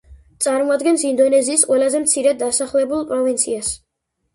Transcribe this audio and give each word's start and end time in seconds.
წარმოადგენს 0.45 1.03
ინდონეზიის 1.11 1.67
ყველაზე 1.69 2.03
მცირედ 2.09 2.43
დასახლებულ 2.43 3.11
პროვინციას. 3.15 3.77